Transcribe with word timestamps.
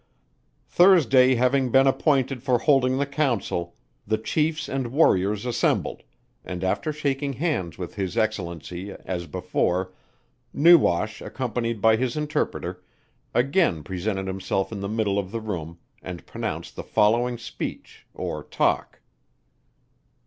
Thursday 0.65 1.35
having 1.35 1.69
been 1.69 1.85
appointed 1.85 2.41
for 2.41 2.57
holding 2.57 2.97
the 2.97 3.05
Council, 3.05 3.75
the 4.07 4.17
Chiefs 4.17 4.67
and 4.67 4.87
Warriors 4.87 5.45
assembled, 5.45 6.01
and 6.43 6.63
after 6.63 6.91
shaking 6.91 7.33
hands 7.33 7.77
with 7.77 7.93
His 7.93 8.17
Excellency, 8.17 8.93
as 9.05 9.27
before, 9.27 9.93
NEWASH 10.55 11.21
accompanied 11.21 11.81
by 11.81 11.97
his 11.97 12.17
Interpreter, 12.17 12.81
again 13.35 13.83
presented 13.83 14.25
himself 14.25 14.71
in 14.71 14.79
the 14.79 14.89
middle 14.89 15.19
of 15.19 15.29
the 15.29 15.39
room, 15.39 15.77
and 16.01 16.25
pronounced 16.25 16.75
the 16.75 16.83
following 16.83 17.37
Speech, 17.37 18.07
or 18.15 18.41
talk. 18.43 19.01